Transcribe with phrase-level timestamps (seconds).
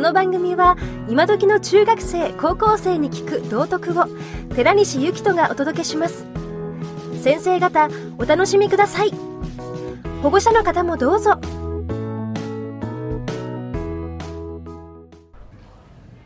[0.00, 4.06] の番組は今時の中学生高校生に聞く道徳を
[4.56, 6.24] 寺西幸人がお届けします。
[7.22, 9.10] 先生方お楽しみください。
[10.22, 11.38] 保護者の方もどうぞ。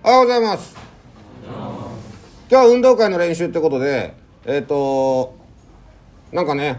[0.05, 0.77] おはようございます。
[1.43, 1.91] 今
[2.49, 4.15] 日は運動会の練習ってことで
[4.47, 5.35] えっ、と
[6.31, 6.79] なんかね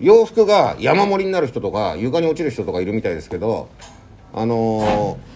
[0.00, 3.68] 洋服が山盛りになる人とか床に落ちる人とかいるみたいですけど
[4.34, 5.35] あのー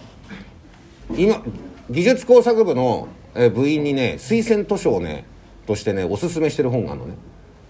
[1.17, 1.43] 今
[1.91, 5.25] 技術工作部の、部員にね推薦図書をね
[5.67, 7.15] としてねおすすめしてる本があるのね。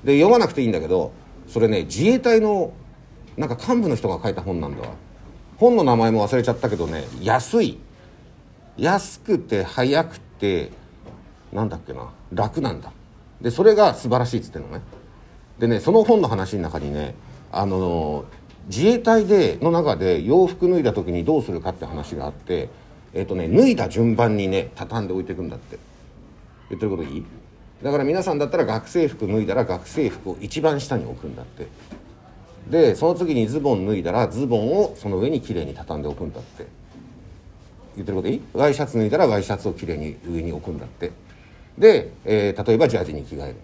[0.04, 1.12] で読まなくていいんだけど
[1.46, 2.72] それね自衛隊の
[3.36, 4.94] なんか幹部の人が書いた本なんだわ。
[5.58, 7.78] 本の名前も忘れちゃったけどね安い。
[8.78, 10.70] 安くて早くて
[11.52, 12.92] なんだっけな楽なんだ。
[13.42, 14.80] でそれが素晴らしいっつってんのね。
[15.58, 17.14] でねその本の話の中にね
[17.52, 18.24] あの
[18.68, 22.70] 自衛隊での中で洋服脱いだ時にどうするかって話があって
[23.14, 25.78] えっ、とね脱いだ順番にね畳んで置いていくんだって。
[26.68, 27.24] 言ってることいい？
[27.82, 31.66] だから皆さんだったら学生服脱いだら学生服を一番下に置くんだって。
[32.68, 36.66] でその次にズボン脱いだらズボンをその上にきれいに畳んでおくんだって。
[37.96, 38.42] 言ってることいい？
[38.52, 41.10] ワイシャツ脱いだらワイシャツをきれいに上に置くんだって。
[41.76, 43.56] で、えー例えばジャージに着替える。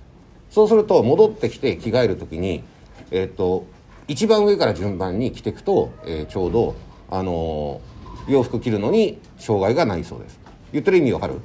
[0.51, 2.65] そうすると戻ってきて着替える時に
[3.13, 3.67] えーっと
[4.09, 6.75] 一番上から順番に着ていくと、えーちょうど
[7.11, 7.96] あのー
[8.29, 10.39] 洋服着るのに障害がないそうです。
[10.73, 11.41] 言ってる意味わかる？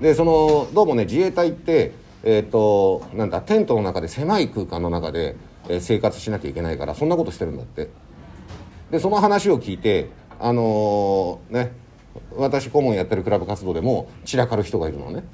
[0.00, 5.36] でそのどうもね自衛隊ってえっ、となんだテントの中で狭い空間の中で、
[5.68, 7.88] え生活しなきゃいけないからそんなことしてるんだって。
[8.90, 11.72] でその話を聞いてあのーね
[12.36, 15.24] 私顧問やってるクラブ活動でも散らかる人がいるのね。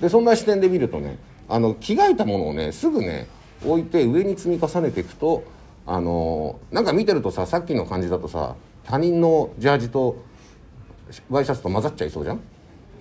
[0.00, 1.18] でそんな視点で見るとね
[1.48, 3.26] あの着替えたものをねすぐね
[3.64, 5.44] 置いて上に積み重ねていくと
[5.86, 10.24] あのーなんか見てるとささっきの感じだとさ他人のジャージと
[11.28, 12.40] ワイシャツと混ざっちゃいそうじゃん？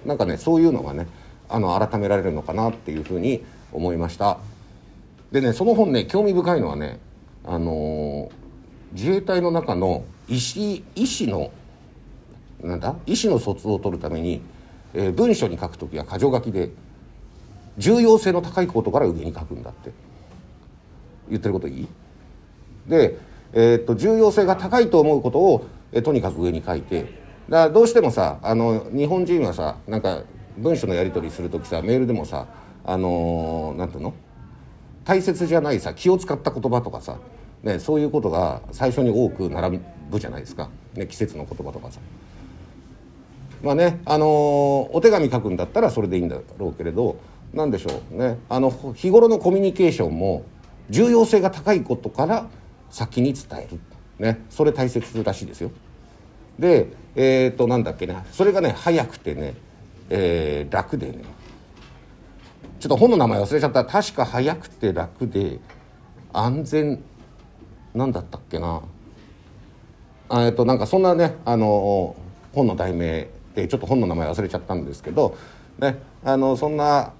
[0.05, 1.07] なんかねそういうのがね
[1.47, 4.39] あの改められるのかなっていうふうに思いました。
[5.31, 6.99] でねその本ね興味深いのはね
[7.43, 8.31] あのー
[8.93, 11.51] 自衛隊の中の医師医師の
[12.61, 12.95] なんだ？
[13.05, 14.41] 医師の卒を取るために、
[14.93, 16.69] えー文書に書く時は箇条書きで
[17.77, 19.91] 重要性の高いことから上に書くんだって。
[21.27, 21.87] 言ってることいい？
[22.87, 23.17] で、
[23.53, 27.03] えーっと重要性が高いと思うことを、えとにかく上に書いて。
[27.47, 30.23] だからどうしてもさあの日本人はさなんか
[30.57, 32.47] 文章のやり取りする時さメールでもさ
[32.83, 34.13] あのーなんていうの？
[35.03, 37.19] 大切じゃないさ気を使った言葉とかさ、
[37.61, 39.79] ね、そういうことが最初に多く並
[40.09, 41.99] ぶじゃないですか、ね、季節の言葉とかさ。
[43.61, 44.27] まあね、あのー
[44.93, 47.17] お手紙書くんだったらそれでいいんだろうけれど
[47.53, 48.17] 何でしょう？
[48.17, 50.45] ねあの日頃のコミュニケーションも
[50.89, 52.47] 重要性が高いことから
[52.89, 53.79] 先に伝える、
[54.19, 55.71] ね、それ大切らしいですよ。
[56.57, 58.15] でえっ、となんだっけね。
[58.31, 59.55] それがね早くてね、
[60.09, 61.23] えー楽でね。
[62.79, 63.85] ちょっと本の名前忘れちゃった。
[63.85, 65.59] 確か早くて楽で
[66.33, 67.01] 安全
[67.93, 68.81] なんだったっけな。
[70.29, 72.15] あえっとなんかそんなねあの
[72.53, 75.37] 本の題名でちょっと本の名前忘れちゃったんですけど、
[75.77, 77.13] ね、あのそんな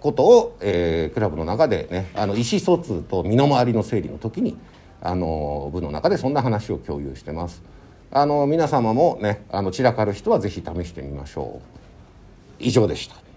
[0.00, 4.56] ことを、えークラブの中でねあの意思疎通と身の回りの整理の時に
[5.00, 7.62] あの部の中でそんな話を共有してます。
[8.10, 11.78] あの皆様もねあの散らかる人はぜひ試してみましょう。
[12.58, 13.27] 以上でした。